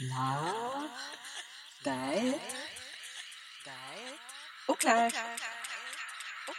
L'art 0.00 0.90
d'être 1.84 2.40
au 4.68 4.74
clair. 4.74 5.10
Au 6.48 6.52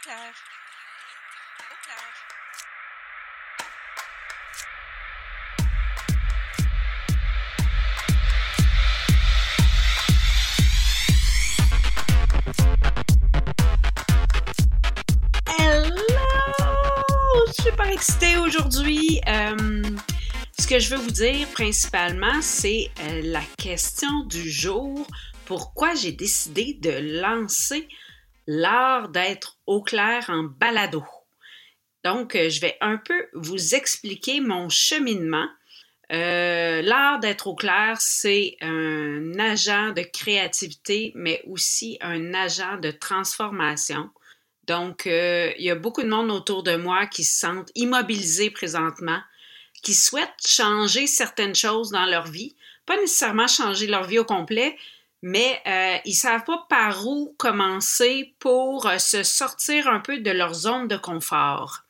ce 20.64 20.68
que 20.68 20.78
je 20.78 20.94
veux 20.94 21.02
vous 21.02 21.10
dire 21.10 21.46
principalement, 21.48 22.40
c'est 22.40 22.90
euh, 23.02 23.20
la 23.22 23.42
question 23.58 24.24
du 24.24 24.48
jour. 24.48 25.06
Pourquoi 25.44 25.94
j'ai 25.94 26.12
décidé 26.12 26.72
de 26.80 27.20
lancer 27.20 27.86
l'art 28.46 29.10
d'être 29.10 29.58
au 29.66 29.82
clair 29.82 30.24
en 30.28 30.44
balado? 30.44 31.04
Donc, 32.02 32.34
euh, 32.34 32.48
je 32.48 32.62
vais 32.62 32.78
un 32.80 32.96
peu 32.96 33.26
vous 33.34 33.74
expliquer 33.74 34.40
mon 34.40 34.70
cheminement. 34.70 35.46
Euh, 36.10 36.80
l'art 36.80 37.20
d'être 37.20 37.46
au 37.46 37.54
clair, 37.54 37.98
c'est 38.00 38.56
un 38.62 39.38
agent 39.38 39.90
de 39.90 40.00
créativité, 40.00 41.12
mais 41.14 41.42
aussi 41.46 41.98
un 42.00 42.32
agent 42.32 42.78
de 42.78 42.90
transformation. 42.90 44.08
Donc, 44.66 45.02
il 45.04 45.62
y 45.62 45.70
a 45.70 45.74
beaucoup 45.74 46.02
de 46.02 46.08
monde 46.08 46.30
autour 46.30 46.62
de 46.62 46.76
moi 46.76 47.06
qui 47.06 47.22
se 47.22 47.38
sentent 47.38 47.70
immobilisés 47.74 48.48
présentement, 48.48 49.20
qui 49.82 49.94
souhaitent 49.94 50.46
changer 50.46 51.06
certaines 51.06 51.54
choses 51.54 51.90
dans 51.90 52.06
leur 52.06 52.26
vie, 52.26 52.54
pas 52.86 52.96
nécessairement 52.96 53.48
changer 53.48 53.86
leur 53.86 54.04
vie 54.04 54.18
au 54.18 54.24
complet, 54.24 54.76
mais 55.22 55.60
euh, 55.66 55.96
ils 56.04 56.14
savent 56.14 56.44
pas 56.44 56.66
par 56.68 57.06
où 57.06 57.34
commencer 57.38 58.34
pour 58.38 58.86
euh, 58.86 58.98
se 58.98 59.22
sortir 59.22 59.88
un 59.88 60.00
peu 60.00 60.18
de 60.18 60.30
leur 60.30 60.52
zone 60.52 60.86
de 60.86 60.96
confort. 60.96 61.80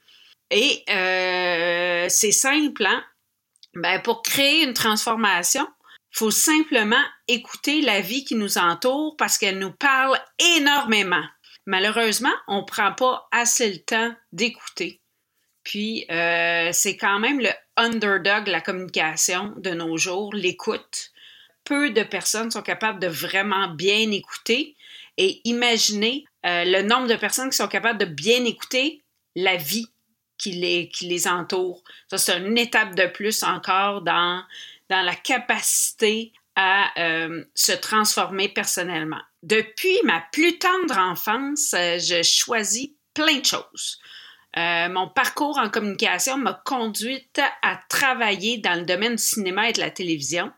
Et 0.51 0.85
euh, 0.89 2.07
c'est 2.09 2.33
simple, 2.33 2.87
hein? 2.87 3.05
Ben, 3.75 4.01
pour 4.03 4.23
créer 4.23 4.63
une 4.63 4.73
transformation, 4.73 5.67
il 6.13 6.19
faut 6.19 6.31
simplement 6.31 7.03
écouter 7.27 7.81
la 7.81 8.01
vie 8.01 8.25
qui 8.25 8.37
nous 8.37 8.57
entoure 8.57 9.17
parce 9.17 9.37
qu'elle 9.37 9.59
nous 9.59 9.73
parle 9.73 10.17
énormément. 10.39 11.25
Malheureusement, 11.67 12.35
on 12.47 12.61
ne 12.61 12.67
prend 12.67 12.93
pas 12.93 13.27
assez 13.33 13.73
le 13.73 13.79
temps 13.81 14.15
d'écouter. 14.31 15.01
Puis, 15.65 16.07
euh, 16.11 16.71
c'est 16.73 16.97
quand 16.97 17.19
même 17.19 17.41
le 17.41 17.51
underdog, 17.77 18.47
la 18.47 18.61
communication 18.61 19.53
de 19.56 19.70
nos 19.70 19.97
jours, 19.97 20.34
l'écoute 20.34 21.12
peu 21.64 21.91
de 21.91 22.03
personnes 22.03 22.50
sont 22.50 22.62
capables 22.62 23.00
de 23.00 23.08
vraiment 23.08 23.69
bien 23.69 24.11
écouter 24.11 24.77
et 25.17 25.41
imaginer 25.44 26.25
euh, 26.47 26.64
le 26.64 26.83
nombre 26.83 27.08
de 27.08 27.17
personnes 27.17 27.50
qui 27.50 27.56
sont 27.56 27.69
capables 27.69 27.98
de 27.98 28.05
bien 28.05 28.45
écouter 28.45 29.02
la 29.34 29.56
vie 29.56 29.89
qui 30.39 30.52
les, 30.52 30.89
qui 30.89 31.06
les 31.06 31.27
entoure. 31.27 31.83
Ça, 32.08 32.19
c'est 32.19 32.39
une 32.39 32.58
étape 32.58 32.95
de 32.95 33.06
plus 33.06 33.42
encore 33.42 34.02
dans, 34.02 34.42
dans 34.91 35.02
la 35.02 35.14
capacité 35.14 36.33
à 36.56 36.91
euh, 36.98 37.45
se 37.55 37.72
transformer 37.72 38.48
personnellement. 38.48 39.20
Depuis 39.42 39.97
ma 40.05 40.22
plus 40.33 40.58
tendre 40.58 40.98
enfance, 40.98 41.75
euh, 41.75 41.98
je 41.98 42.22
choisis 42.22 42.91
plein 43.14 43.39
de 43.39 43.47
choses. 43.47 43.98
Mon 44.57 45.09
parcours 45.09 45.59
en 45.59 45.69
communication 45.69 46.39
m'a 46.39 46.61
conduite 46.65 47.41
à 47.63 47.79
travailler 47.89 48.59
dans 48.59 48.79
le 48.79 48.87
domaine 48.87 49.17
du 49.17 49.23
cinéma 49.23 49.69
et 49.69 49.73
de 49.73 49.81
la 49.81 49.91
télévision. 49.91 50.53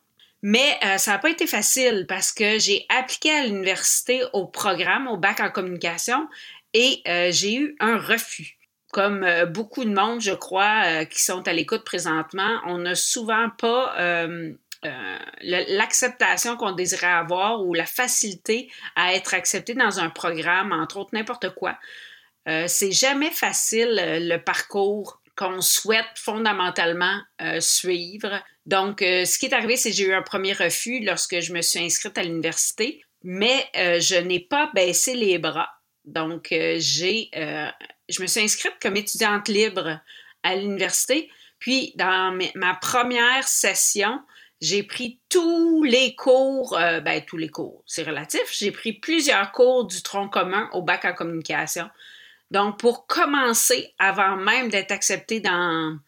Mais 0.48 0.78
euh, 0.84 0.96
ça 0.98 1.12
n'a 1.12 1.18
pas 1.18 1.30
été 1.30 1.46
facile 1.46 2.06
parce 2.08 2.30
que 2.30 2.58
j'ai 2.60 2.86
appliqué 2.88 3.30
à 3.32 3.44
l'université 3.44 4.22
au 4.32 4.46
programme, 4.46 5.08
au 5.08 5.16
bac 5.16 5.40
en 5.40 5.50
communication, 5.50 6.28
et 6.72 7.02
euh, 7.08 7.32
j'ai 7.32 7.56
eu 7.56 7.76
un 7.80 7.98
refus. 7.98 8.56
Comme 8.92 9.24
euh, 9.24 9.46
beaucoup 9.46 9.84
de 9.84 9.92
monde, 9.92 10.20
je 10.20 10.32
crois, 10.32 11.04
qui 11.06 11.20
sont 11.20 11.48
à 11.48 11.52
l'écoute 11.52 11.84
présentement, 11.84 12.60
on 12.66 12.78
n'a 12.78 12.94
souvent 12.94 13.50
pas 13.58 13.96
l'acceptation 15.42 16.56
qu'on 16.56 16.72
désirait 16.72 17.06
avoir 17.08 17.64
ou 17.66 17.74
la 17.74 17.86
facilité 17.86 18.70
à 18.94 19.14
être 19.14 19.34
accepté 19.34 19.74
dans 19.74 19.98
un 19.98 20.10
programme, 20.10 20.70
entre 20.70 20.98
autres 20.98 21.10
n'importe 21.12 21.52
quoi. 21.56 21.76
C'est 22.66 22.92
jamais 22.92 23.30
facile 23.30 24.00
le 24.20 24.36
parcours 24.38 25.20
qu'on 25.36 25.60
souhaite 25.60 26.06
fondamentalement 26.14 27.20
suivre. 27.60 28.40
Donc, 28.66 29.00
euh, 29.00 29.24
ce 29.24 29.38
qui 29.38 29.46
est 29.46 29.54
arrivé, 29.54 29.76
c'est 29.76 29.90
que 29.90 29.96
j'ai 29.96 30.06
eu 30.06 30.14
un 30.14 30.22
premier 30.22 30.52
refus 30.52 31.00
lorsque 31.00 31.38
je 31.40 31.52
me 31.52 31.62
suis 31.62 31.78
inscrite 31.78 32.18
à 32.18 32.24
l'université, 32.24 33.04
mais 33.22 33.64
euh, 33.76 34.00
je 34.00 34.16
n'ai 34.16 34.40
pas 34.40 34.70
baissé 34.74 35.14
les 35.14 35.38
bras. 35.38 35.70
Donc, 36.04 36.50
euh, 36.52 36.76
j'ai, 36.78 37.30
je 37.32 38.22
me 38.22 38.26
suis 38.26 38.40
inscrite 38.40 38.74
comme 38.82 38.96
étudiante 38.96 39.48
libre 39.48 40.00
à 40.42 40.56
l'université. 40.56 41.30
Puis, 41.58 41.92
dans 41.96 42.38
ma 42.54 42.74
première 42.74 43.46
session, 43.46 44.20
j'ai 44.60 44.82
pris 44.82 45.20
tous 45.28 45.84
les 45.84 46.14
cours, 46.14 46.76
ben 46.78 47.22
tous 47.26 47.36
les 47.36 47.48
cours, 47.48 47.82
c'est 47.86 48.04
relatif. 48.04 48.40
J'ai 48.52 48.70
pris 48.70 48.94
plusieurs 48.94 49.52
cours 49.52 49.86
du 49.86 50.02
tronc 50.02 50.28
commun 50.28 50.68
au 50.72 50.82
bac 50.82 51.04
en 51.04 51.12
communication. 51.12 51.88
Donc, 52.50 52.78
pour 52.78 53.06
commencer, 53.06 53.92
avant 53.98 54.36
même 54.36 54.68
d'être 54.68 54.92
acceptée 54.92 55.40
dans, 55.40 55.98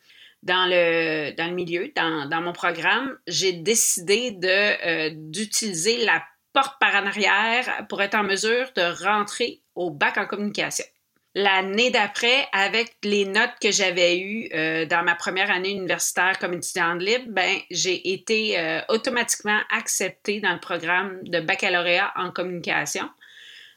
dans 0.43 0.67
le, 0.67 1.35
dans 1.37 1.49
le 1.49 1.55
milieu, 1.55 1.91
dans, 1.97 2.29
dans 2.29 2.41
mon 2.41 2.53
programme, 2.53 3.17
j'ai 3.27 3.53
décidé 3.53 4.39
euh, 4.45 5.11
d'utiliser 5.15 6.05
la 6.05 6.23
porte 6.53 6.79
par 6.81 6.95
en 6.95 7.07
arrière 7.07 7.87
pour 7.89 8.01
être 8.03 8.15
en 8.15 8.23
mesure 8.23 8.71
de 8.77 9.05
rentrer 9.05 9.63
au 9.75 9.91
bac 9.91 10.17
en 10.17 10.27
communication. 10.27 10.85
L'année 11.35 11.91
d'après, 11.91 12.49
avec 12.53 12.97
les 13.05 13.25
notes 13.25 13.53
que 13.61 13.71
j'avais 13.71 14.19
eues 14.19 14.49
euh, 14.55 14.87
dans 14.87 15.05
ma 15.05 15.15
première 15.15 15.51
année 15.51 15.71
universitaire 15.71 16.39
comme 16.39 16.55
étudiante 16.55 17.01
libre, 17.01 17.27
ben, 17.29 17.59
j'ai 17.71 18.13
été 18.13 18.59
euh, 18.59 18.81
automatiquement 18.89 19.61
acceptée 19.71 20.41
dans 20.41 20.53
le 20.53 20.59
programme 20.59 21.21
de 21.25 21.41
baccalauréat 21.41 22.13
en 22.17 22.33
communication. 22.33 23.09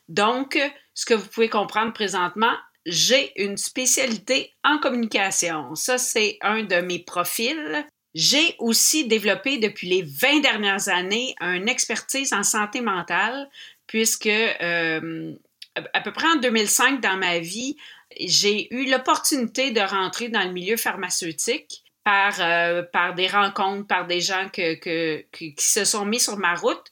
Donc, 0.07 0.57
ce 0.93 1.05
que 1.05 1.13
vous 1.13 1.27
pouvez 1.27 1.49
comprendre 1.49 1.93
présentement, 1.93 2.53
j'ai 2.85 3.31
une 3.41 3.57
spécialité 3.57 4.53
en 4.63 4.79
communication. 4.79 5.75
Ça, 5.75 5.97
c'est 5.97 6.37
un 6.41 6.63
de 6.63 6.77
mes 6.77 6.99
profils. 6.99 7.85
J'ai 8.13 8.55
aussi 8.59 9.07
développé 9.07 9.57
depuis 9.57 9.87
les 9.87 10.01
20 10.01 10.41
dernières 10.41 10.89
années 10.89 11.35
une 11.39 11.69
expertise 11.69 12.33
en 12.33 12.43
santé 12.43 12.81
mentale, 12.81 13.49
puisque 13.87 14.27
euh, 14.27 15.33
à 15.93 16.01
peu 16.01 16.11
près 16.11 16.27
en 16.27 16.37
2005 16.37 17.01
dans 17.01 17.17
ma 17.17 17.39
vie, 17.39 17.77
j'ai 18.19 18.73
eu 18.73 18.89
l'opportunité 18.89 19.71
de 19.71 19.79
rentrer 19.79 20.27
dans 20.27 20.43
le 20.43 20.51
milieu 20.51 20.75
pharmaceutique 20.75 21.83
par, 22.03 22.35
euh, 22.39 22.83
par 22.83 23.15
des 23.15 23.27
rencontres, 23.27 23.87
par 23.87 24.07
des 24.07 24.21
gens 24.21 24.49
qui 24.49 25.55
se 25.57 25.85
sont 25.85 26.05
mis 26.05 26.19
sur 26.19 26.37
ma 26.37 26.55
route, 26.55 26.85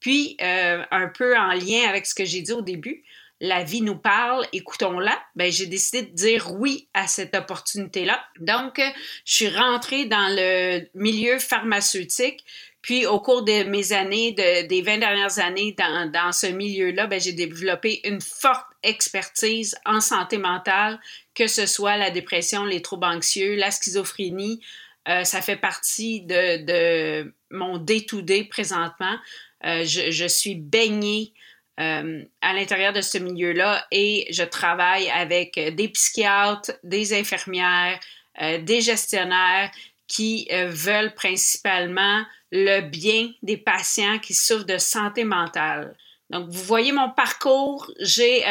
puis 0.00 0.36
euh, 0.42 0.82
un 0.90 1.08
peu 1.08 1.36
en 1.36 1.52
lien 1.52 1.88
avec 1.88 2.06
ce 2.06 2.14
que 2.14 2.24
j'ai 2.24 2.40
dit 2.40 2.52
au 2.52 2.62
début 2.62 3.04
la 3.40 3.62
vie 3.62 3.82
nous 3.82 3.96
parle, 3.96 4.46
écoutons-la, 4.52 5.18
ben, 5.34 5.50
j'ai 5.50 5.66
décidé 5.66 6.02
de 6.02 6.14
dire 6.14 6.52
oui 6.54 6.88
à 6.94 7.06
cette 7.06 7.34
opportunité-là. 7.34 8.22
Donc, 8.40 8.80
je 9.24 9.34
suis 9.34 9.48
rentrée 9.48 10.06
dans 10.06 10.34
le 10.34 10.86
milieu 10.94 11.38
pharmaceutique. 11.38 12.44
Puis, 12.80 13.06
au 13.06 13.18
cours 13.18 13.44
de 13.44 13.64
mes 13.64 13.92
années, 13.92 14.32
des 14.32 14.82
20 14.82 14.98
dernières 14.98 15.38
années 15.38 15.74
dans, 15.76 16.32
ce 16.32 16.46
milieu-là, 16.46 17.06
ben, 17.06 17.20
j'ai 17.20 17.32
développé 17.32 18.00
une 18.04 18.20
forte 18.20 18.66
expertise 18.82 19.74
en 19.84 20.00
santé 20.00 20.38
mentale, 20.38 21.00
que 21.34 21.46
ce 21.46 21.66
soit 21.66 21.96
la 21.96 22.10
dépression, 22.10 22.64
les 22.64 22.82
troubles 22.82 23.06
anxieux, 23.06 23.56
la 23.56 23.70
schizophrénie. 23.70 24.60
Euh, 25.08 25.24
ça 25.24 25.42
fait 25.42 25.56
partie 25.56 26.22
de, 26.22 27.32
mon 27.50 27.78
day-to-day 27.78 28.44
présentement. 28.44 29.16
Euh, 29.64 29.84
je, 29.84 30.26
suis 30.26 30.54
baignée 30.54 31.32
euh, 31.80 32.22
à 32.40 32.52
l'intérieur 32.52 32.92
de 32.92 33.00
ce 33.00 33.18
milieu-là 33.18 33.84
et 33.90 34.28
je 34.30 34.44
travaille 34.44 35.10
avec 35.10 35.58
des 35.74 35.88
psychiatres, 35.88 36.70
des 36.84 37.18
infirmières, 37.18 37.98
euh, 38.40 38.58
des 38.58 38.80
gestionnaires 38.80 39.72
qui 40.06 40.46
euh, 40.52 40.68
veulent 40.68 41.14
principalement 41.14 42.22
le 42.52 42.80
bien 42.80 43.30
des 43.42 43.56
patients 43.56 44.20
qui 44.20 44.34
souffrent 44.34 44.66
de 44.66 44.78
santé 44.78 45.24
mentale. 45.24 45.96
Donc, 46.30 46.48
vous 46.48 46.62
voyez 46.62 46.92
mon 46.92 47.10
parcours. 47.10 47.90
J'ai 47.98 48.44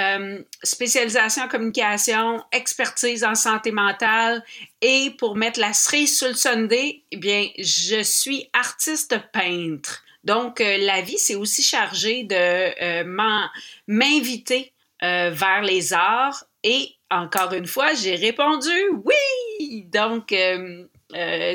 spécialisation 0.62 1.44
en 1.44 1.48
communication, 1.48 2.44
expertise 2.52 3.24
en 3.24 3.36
santé 3.36 3.72
mentale 3.72 4.44
et 4.82 5.12
pour 5.18 5.36
mettre 5.36 5.60
la 5.60 5.74
cerise 5.74 6.18
sur 6.18 6.28
le 6.28 6.36
Sunday, 6.36 7.04
eh 7.12 7.18
bien, 7.18 7.48
je 7.58 8.04
suis 8.04 8.50
artiste 8.54 9.18
peintre. 9.32 10.04
Donc, 10.24 10.62
euh, 10.62 10.78
la 10.78 11.02
vie, 11.02 11.18
c'est 11.18 11.36
aussi 11.36 11.62
chargé 11.62 12.24
de 12.24 12.36
euh, 12.36 13.42
m'inviter 13.88 14.72
euh, 15.04 15.32
vers 15.32 15.62
les 15.62 15.94
arts 15.94 16.46
et 16.64 16.96
encore 17.12 17.54
une 17.54 17.68
fois, 17.68 17.94
j'ai 17.94 18.16
répondu 18.16 18.72
oui. 19.04 19.86
Donc, 19.92 20.34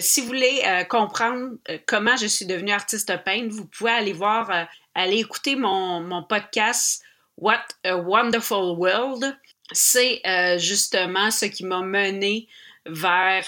si 0.00 0.20
vous 0.20 0.26
voulez 0.26 0.62
comprendre 0.88 1.56
comment 1.86 2.16
je 2.16 2.26
suis 2.26 2.46
devenue 2.46 2.70
artiste 2.70 3.12
peintre, 3.24 3.48
vous 3.48 3.66
pouvez 3.66 3.90
aller 3.90 4.12
voir, 4.12 4.68
aller 4.94 5.18
écouter 5.18 5.56
mon, 5.56 6.00
mon, 6.00 6.22
podcast 6.22 7.02
What 7.38 7.64
a 7.84 7.96
Wonderful 7.96 8.76
World. 8.78 9.36
C'est 9.72 10.22
justement 10.58 11.32
ce 11.32 11.46
qui 11.46 11.64
m'a 11.64 11.80
mené 11.80 12.46
vers, 12.88 13.46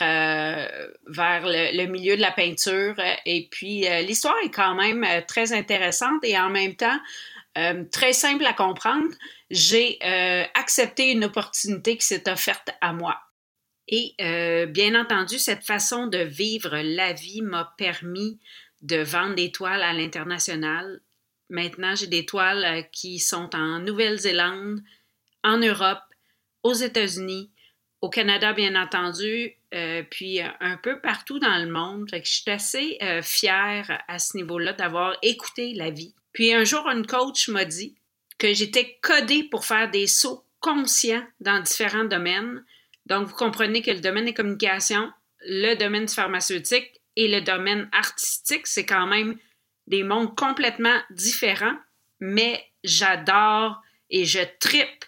vers 1.07 1.43
le, 1.45 1.87
milieu 1.87 2.17
de 2.17 2.21
la 2.21 2.31
peinture. 2.31 2.95
Et 3.27 3.49
puis, 3.51 3.87
l'histoire 4.03 4.37
est 4.45 4.51
quand 4.51 4.75
même 4.75 5.07
très 5.27 5.53
intéressante 5.53 6.23
et 6.25 6.39
en 6.39 6.51
même 6.51 6.77
temps 6.77 6.99
très 7.91 8.13
simple 8.13 8.47
à 8.47 8.53
comprendre. 8.53 9.09
J'ai 9.51 9.99
accepté 10.55 11.11
une 11.11 11.25
opportunité 11.25 11.97
qui 11.97 12.07
s'est 12.07 12.29
offerte 12.31 12.71
à 12.81 12.93
moi. 12.93 13.19
Et 13.91 14.15
euh, 14.21 14.67
bien 14.67 14.99
entendu, 14.99 15.39
cette 15.39 15.65
façon 15.65 16.07
de 16.07 16.19
vivre 16.19 16.79
la 16.79 17.13
vie 17.13 17.43
m'a 17.43 17.75
permis 17.77 18.39
de 18.83 18.99
vendre 18.99 19.35
des 19.35 19.51
toiles 19.51 19.83
à 19.83 19.93
l'international. 19.93 21.01
Maintenant, 21.49 21.97
j'ai 21.97 22.07
des 22.07 22.25
toiles 22.25 22.65
euh, 22.65 22.83
qui 22.93 23.19
sont 23.19 23.51
en 23.55 23.81
Nouvelle-Zélande, 23.81 24.81
en 25.43 25.59
Europe, 25.59 25.99
aux 26.63 26.73
États-Unis, 26.73 27.51
au 28.01 28.09
Canada, 28.09 28.53
bien 28.53 28.81
entendu, 28.81 29.53
euh, 29.75 30.03
puis 30.11 30.41
un 30.41 30.77
peu 30.79 31.01
partout 31.01 31.39
dans 31.39 31.63
le 31.63 31.71
monde. 31.71 32.09
je 32.13 32.21
suis 32.25 32.51
assez 32.51 32.99
fière 33.23 34.03
à 34.09 34.19
ce 34.19 34.37
niveau-là 34.37 34.73
d'avoir 34.73 35.17
écouté 35.23 35.75
la 35.75 35.91
vie. 35.91 36.15
Puis 36.33 36.53
un 36.53 36.65
jour, 36.65 36.87
une 36.89 37.07
coach 37.07 37.49
m'a 37.49 37.65
dit 37.65 37.97
que 38.39 38.55
j'étais 38.55 38.99
codée 39.03 39.45
pour 39.45 39.65
faire 39.65 39.91
des 39.91 40.07
sauts 40.07 40.45
conscients 40.61 41.27
dans 41.41 41.61
différents 41.61 42.05
domaines, 42.05 42.63
donc, 43.11 43.27
vous 43.27 43.35
comprenez 43.35 43.83
que 43.83 43.91
le 43.91 44.01
domaine 44.01 44.27
des 44.27 44.35
communications, 44.35 45.13
le 45.41 45.75
domaine 45.75 46.07
du 46.07 46.15
pharmaceutique 46.15 47.01
et 47.17 47.27
le 47.27 47.41
domaine 47.41 47.89
artistique, 47.91 48.69
c'est 48.69 48.87
quand 48.87 49.09
même 49.09 49.37
des 49.89 50.05
mondes 50.05 50.37
complètement 50.37 50.97
différents, 51.11 51.77
mais 52.21 52.65
j'adore 52.85 53.83
et 54.11 54.25
je 54.25 54.39
tripe 54.61 55.05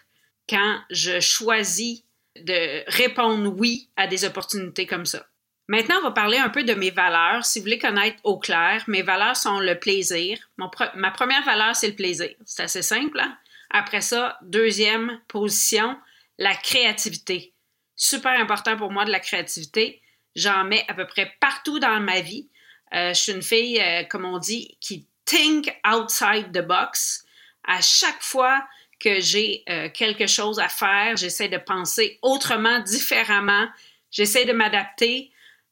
quand 0.49 0.81
je 0.89 1.21
choisis 1.21 2.03
de 2.39 2.83
répondre 2.91 3.53
oui 3.57 3.89
à 3.95 4.07
des 4.07 4.25
opportunités 4.25 4.85
comme 4.85 5.05
ça. 5.05 5.25
Maintenant, 5.67 5.95
on 5.99 6.03
va 6.03 6.11
parler 6.11 6.37
un 6.37 6.49
peu 6.49 6.63
de 6.63 6.73
mes 6.73 6.91
valeurs. 6.91 7.45
Si 7.45 7.59
vous 7.59 7.63
voulez 7.63 7.79
connaître 7.79 8.17
au 8.23 8.37
clair, 8.37 8.83
mes 8.87 9.01
valeurs 9.01 9.37
sont 9.37 9.59
le 9.59 9.79
plaisir. 9.79 10.37
ma 10.57 11.11
première 11.11 11.45
valeur, 11.45 11.75
c'est 11.75 11.87
le 11.87 11.95
plaisir. 11.95 12.31
C'est 12.45 12.63
assez 12.63 12.81
simple. 12.81 13.19
Hein? 13.19 13.37
Après 13.69 14.01
ça, 14.01 14.37
deuxième 14.41 15.21
position, 15.27 15.97
la 16.37 16.53
créativité 16.53 17.53
super 17.95 18.39
important 18.39 18.77
pour 18.77 18.91
moi 18.91 19.05
de 19.05 19.11
la 19.11 19.19
créativité. 19.19 20.01
J'en 20.35 20.63
mets 20.63 20.85
à 20.87 20.93
peu 20.93 21.05
près 21.05 21.33
partout 21.39 21.79
dans 21.79 21.99
ma 21.99 22.21
vie. 22.21 22.49
Euh, 22.93 23.13
je 23.13 23.19
suis 23.19 23.31
une 23.31 23.41
fille, 23.41 23.79
euh, 23.79 24.03
comme 24.03 24.25
on 24.25 24.39
dit, 24.39 24.77
qui 24.81 25.07
think 25.25 25.73
outside 25.87 26.51
the 26.51 26.65
box. 26.65 27.25
À 27.65 27.81
chaque 27.81 28.21
fois 28.21 28.65
que 29.03 29.19
j'ai 29.19 29.63
euh, 29.69 29.89
quelque 29.89 30.27
chose 30.27 30.59
à 30.59 30.69
faire, 30.69 31.17
j'essaie 31.17 31.49
de 31.49 31.57
penser 31.57 32.19
autrement, 32.21 32.79
différemment. 32.79 33.67
J'essaie 34.11 34.45
de 34.45 34.53
m'adapter, 34.53 35.31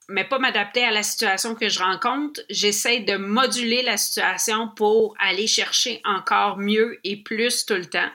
mais 0.10 0.26
pas 0.26 0.40
m'adapter 0.40 0.84
à 0.84 0.92
la 0.92 1.04
situation 1.04 1.56
que 1.56 1.70
je 1.70 1.80
rencontre. 1.80 2.42
J'essaie 2.50 3.00
de 3.00 3.16
moduler 3.16 3.84
la 3.84 3.98
situation 3.98 4.68
pour 4.76 5.16
aller 5.20 5.48
chercher 5.48 6.02
encore 6.04 6.58
mieux 6.58 7.00
et 7.04 7.24
plus 7.24 7.66
tout 7.66 7.76
le 7.76 7.86
temps. 7.86 8.10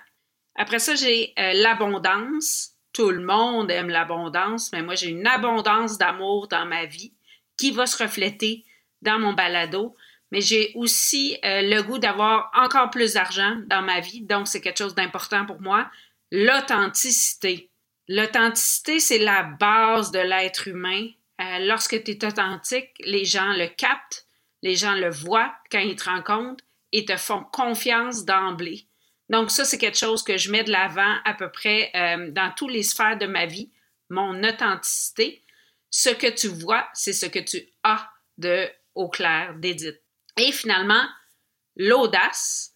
Après 0.57 0.79
ça, 0.79 0.95
j'ai 0.95 1.33
l'abondance 1.37 2.77
tout 2.97 3.11
le 3.11 3.23
monde 3.23 3.71
aime 3.71 3.91
l'abondance, 3.91 4.73
mais 4.73 4.81
moi, 4.81 4.95
j'ai 4.95 5.09
une 5.09 5.27
abondance 5.27 5.99
d'amour 5.99 6.49
dans 6.49 6.65
ma 6.65 6.87
vie 6.87 7.13
qui 7.59 7.71
va 7.71 7.87
se 7.87 8.03
refléter 8.03 8.65
dans 9.03 9.19
mon 9.19 9.35
balado. 9.35 9.95
Mais 10.33 10.41
j'ai 10.41 10.73
aussi 10.75 11.39
euh, 11.45 11.63
le 11.63 11.83
goût 11.83 11.99
d'avoir 11.99 12.51
encore 12.55 12.91
plus 12.91 13.15
d'argent 13.15 13.57
dans 13.67 13.83
ma 13.83 14.01
vie, 14.01 14.23
donc 14.23 14.49
c'est 14.49 14.61
quelque 14.61 14.79
chose 14.79 14.95
d'important 14.95 15.47
pour 15.47 15.61
moi. 15.61 15.89
L'authenticité. 16.33 17.71
L'authenticité, 18.09 19.01
c'est 19.01 19.19
la 19.19 19.43
base 19.43 20.11
de 20.11 20.19
l'être 20.19 20.69
humain. 20.69 21.09
Euh, 21.41 21.59
lorsque 21.61 22.03
tu 22.03 22.13
es 22.13 22.25
authentique, 22.25 22.91
les 23.01 23.25
gens 23.25 23.53
le 23.53 23.69
captent, 23.69 24.27
les 24.63 24.75
gens 24.75 24.95
le 24.95 25.11
voient 25.11 25.55
quand 25.71 25.79
ils 25.79 25.97
te 25.97 26.09
rencontrent 26.09 26.65
et 26.93 27.05
te 27.05 27.17
font 27.17 27.45
confiance 27.53 28.25
d'emblée. 28.25 28.87
Donc, 29.29 29.51
ça, 29.51 29.65
c'est 29.65 29.79
quelque 29.79 29.99
chose 29.99 30.23
que 30.23 30.37
je 30.37 30.51
mets 30.51 30.65
de 30.65 30.71
l'avant 30.71 31.17
à 31.25 31.35
peu 31.35 31.51
près 31.51 31.91
euh, 31.95 32.31
dans 32.31 32.53
toutes 32.57 32.71
les 32.71 32.85
sphères 32.85 33.19
de 33.19 33.27
ma 33.27 33.47
vie, 33.47 33.71
mon 34.09 34.43
authenticité. 34.45 35.43
Ce 35.91 36.11
que 36.11 36.29
tu 36.29 36.49
vois, 36.49 36.89
c'est 36.95 37.13
ce 37.13 37.27
que 37.27 37.41
tu 37.41 37.69
as 37.83 38.09
de 38.39 38.69
au 38.95 39.09
clair, 39.09 39.55
d'Edith. 39.57 40.01
Et 40.37 40.53
finalement, 40.53 41.05
l'audace. 41.77 42.73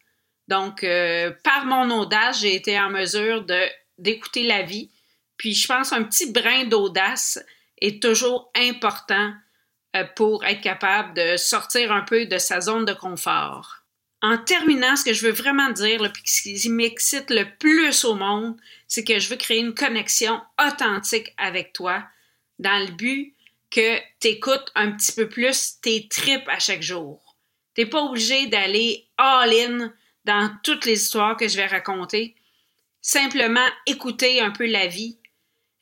Donc, 0.49 0.83
euh, 0.85 1.33
par 1.45 1.65
mon 1.67 1.91
audace, 1.91 2.41
j'ai 2.41 2.55
été 2.55 2.79
en 2.79 2.91
mesure 2.91 3.45
de, 3.45 3.61
d'écouter 3.99 4.43
la 4.45 4.63
vie. 4.63 4.91
Puis, 5.37 5.55
je 5.55 5.67
pense 5.67 5.93
un 5.93 6.03
petit 6.03 6.31
brin 6.33 6.65
d'audace 6.65 7.39
est 7.81 8.03
toujours 8.03 8.51
important 8.57 9.33
euh, 9.97 10.05
pour 10.17 10.45
être 10.45 10.61
capable 10.61 11.15
de 11.15 11.37
sortir 11.37 11.93
un 11.93 12.03
peu 12.03 12.27
de 12.27 12.39
sa 12.39 12.61
zone 12.61 12.85
de 12.85 12.93
confort. 12.93 13.81
En 14.23 14.37
terminant, 14.37 14.97
ce 14.97 15.05
que 15.05 15.15
je 15.15 15.27
veux 15.27 15.33
vraiment 15.33 15.71
dire, 15.71 16.13
puis 16.13 16.23
ce 16.27 16.43
qui 16.43 16.69
m'excite 16.69 17.31
le 17.31 17.57
plus 17.59 18.05
au 18.05 18.15
monde, 18.15 18.57
c'est 18.87 19.03
que 19.03 19.19
je 19.19 19.29
veux 19.31 19.37
créer 19.37 19.61
une 19.61 19.75
connexion 19.75 20.41
authentique 20.63 21.33
avec 21.39 21.73
toi 21.73 22.05
dans 22.59 22.79
le 22.85 22.93
but 22.93 23.35
que 23.71 23.99
tu 24.21 24.29
écoutes 24.29 24.71
un 24.75 24.93
petit 24.93 25.13
peu 25.13 25.29
plus 25.29 25.81
tes 25.81 26.07
tripes 26.09 26.49
à 26.49 26.59
chaque 26.59 26.83
jour. 26.83 27.30
Tu 27.75 27.83
n'es 27.83 27.87
pas 27.87 28.03
obligé 28.03 28.47
d'aller 28.47 29.09
all-in 29.17 29.93
dans 30.25 30.51
toutes 30.63 30.85
les 30.85 31.01
histoires 31.03 31.37
que 31.37 31.49
je 31.49 31.57
vais 31.57 31.67
raconter. 31.67 32.35
Simplement 33.01 33.67
écouter 33.87 34.41
un 34.41 34.51
peu 34.51 34.67
la 34.67 34.87
vie, 34.87 35.19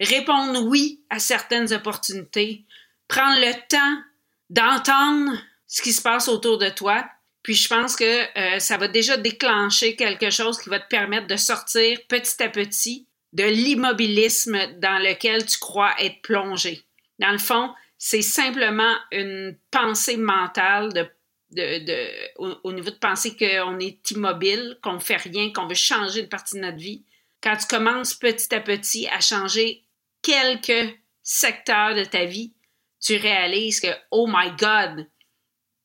répondre 0.01 0.63
oui 0.65 1.03
à 1.11 1.19
certaines 1.19 1.73
opportunités, 1.73 2.65
prendre 3.09 3.41
le 3.41 3.53
temps 3.69 4.03
d'entendre 4.51 5.37
ce 5.67 5.83
qui 5.83 5.93
se 5.93 6.03
passe 6.03 6.29
autour 6.29 6.59
de 6.59 6.69
toi, 6.69 7.05
puis 7.43 7.55
je 7.55 7.69
pense 7.69 7.97
que 7.97 8.39
euh, 8.39 8.59
ça 8.59 8.77
va 8.77 8.89
déjà 8.89 9.17
déclencher 9.17 9.97
quelque 9.97 10.31
chose 10.31 10.61
qui 10.61 10.69
va 10.69 10.81
te 10.81 10.89
permettre 10.89 11.27
de 11.27 11.37
sortir 11.37 11.99
petit 12.09 12.43
à 12.43 12.49
petit 12.49 13.07
de 13.33 13.45
l'immobilisme 13.45 14.59
dans 14.79 14.99
lequel 14.99 15.45
tu 15.47 15.59
crois 15.59 15.95
être 15.99 16.21
plongé. 16.23 16.83
Dans 17.19 17.31
le 17.31 17.39
fond, 17.39 17.75
c'est 17.99 18.23
simplement 18.23 18.95
une 19.13 19.57
pensée 19.71 20.17
mentale 20.17 20.93
de, 20.93 21.07
de, 21.51 22.61
au, 22.63 22.73
niveau 22.73 22.91
de 22.91 22.97
penser 22.97 23.37
qu'on 23.37 23.79
est 23.79 24.11
immobile, 24.11 24.79
qu'on 24.83 24.95
ne 24.95 24.99
fait 24.99 25.17
rien, 25.17 25.53
qu'on 25.53 25.67
veut 25.67 25.75
changer 25.75 26.21
une 26.21 26.29
partie 26.29 26.57
de 26.57 26.61
notre 26.61 26.79
vie. 26.79 27.05
Quand 27.43 27.57
tu 27.57 27.67
commences 27.67 28.15
petit 28.15 28.55
à 28.55 28.61
petit 28.61 29.09
à 29.09 29.21
changer 29.21 29.85
quelques 30.23 30.95
secteurs 31.23 31.95
de 31.95 32.05
ta 32.05 32.25
vie, 32.25 32.53
tu 33.01 33.17
réalises 33.17 33.81
que, 33.81 33.89
oh 34.11 34.27
my 34.29 34.51
God, 34.59 35.07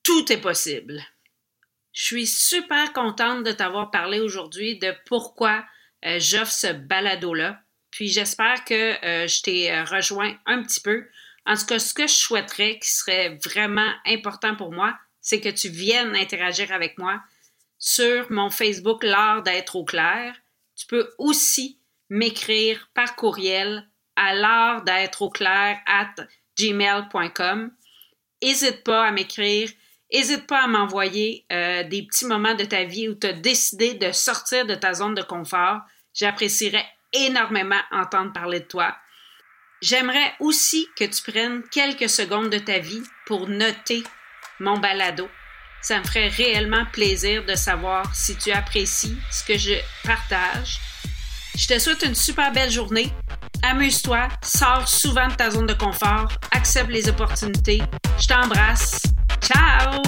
tout 0.03 0.31
est 0.31 0.41
possible. 0.41 1.01
Je 1.93 2.03
suis 2.03 2.27
super 2.27 2.91
contente 2.91 3.43
de 3.43 3.51
t'avoir 3.51 3.91
parlé 3.91 4.19
aujourd'hui 4.19 4.79
de 4.79 4.93
pourquoi 5.05 5.63
euh, 6.05 6.19
j'offre 6.19 6.51
ce 6.51 6.73
balado-là. 6.73 7.61
Puis 7.91 8.07
j'espère 8.09 8.65
que 8.65 9.05
euh, 9.05 9.27
je 9.27 9.41
t'ai 9.43 9.71
euh, 9.71 9.83
rejoint 9.83 10.35
un 10.47 10.63
petit 10.63 10.81
peu. 10.81 11.05
En 11.45 11.55
tout 11.55 11.65
cas, 11.65 11.79
ce 11.79 11.93
que 11.93 12.07
je 12.07 12.13
souhaiterais 12.13 12.79
qui 12.79 12.89
serait 12.89 13.37
vraiment 13.45 13.91
important 14.05 14.55
pour 14.55 14.71
moi, 14.71 14.97
c'est 15.23 15.41
que 15.41 15.49
tu 15.49 15.69
viennes 15.69 16.15
interagir 16.15 16.71
avec 16.71 16.99
moi 16.99 17.19
sur 17.79 18.31
mon 18.31 18.51
Facebook 18.51 19.03
L'art 19.03 19.41
d'être 19.41 19.75
au 19.75 19.83
clair. 19.83 20.35
Tu 20.75 20.85
peux 20.85 21.09
aussi 21.17 21.79
m'écrire 22.09 22.91
par 22.93 23.15
courriel 23.15 23.89
à 24.15 24.35
l'art 24.35 24.83
d'être 24.83 25.23
au 25.23 25.31
clair 25.31 25.79
at 25.87 26.13
gmail.com. 26.59 27.71
N'hésite 28.43 28.83
pas 28.83 29.07
à 29.07 29.11
m'écrire 29.11 29.69
N'hésite 30.13 30.45
pas 30.45 30.65
à 30.65 30.67
m'envoyer 30.67 31.43
euh, 31.51 31.83
des 31.83 32.03
petits 32.03 32.27
moments 32.27 32.53
de 32.53 32.65
ta 32.65 32.83
vie 32.83 33.09
où 33.09 33.15
tu 33.15 33.25
as 33.25 33.33
décidé 33.33 33.95
de 33.95 34.11
sortir 34.11 34.63
de 34.67 34.75
ta 34.75 34.93
zone 34.93 35.15
de 35.15 35.23
confort. 35.23 35.79
J'apprécierais 36.13 36.85
énormément 37.13 37.81
entendre 37.91 38.31
parler 38.31 38.59
de 38.59 38.65
toi. 38.65 38.95
J'aimerais 39.81 40.35
aussi 40.39 40.87
que 40.95 41.03
tu 41.03 41.31
prennes 41.31 41.63
quelques 41.71 42.09
secondes 42.09 42.51
de 42.51 42.59
ta 42.59 42.77
vie 42.77 43.01
pour 43.25 43.47
noter 43.47 44.03
mon 44.63 44.79
balado. 44.79 45.29
Ça 45.81 45.99
me 45.99 46.05
ferait 46.05 46.29
réellement 46.29 46.85
plaisir 46.91 47.45
de 47.45 47.55
savoir 47.55 48.15
si 48.15 48.35
tu 48.37 48.51
apprécies 48.51 49.17
ce 49.29 49.43
que 49.43 49.57
je 49.57 49.73
partage. 50.05 50.79
Je 51.55 51.67
te 51.67 51.77
souhaite 51.77 52.03
une 52.03 52.15
super 52.15 52.51
belle 52.53 52.71
journée. 52.71 53.11
Amuse-toi, 53.61 54.29
sors 54.41 54.87
souvent 54.87 55.27
de 55.27 55.35
ta 55.35 55.51
zone 55.51 55.67
de 55.67 55.73
confort, 55.73 56.29
accepte 56.51 56.89
les 56.89 57.09
opportunités. 57.09 57.81
Je 58.19 58.27
t'embrasse. 58.27 59.01
Ciao 59.41 60.01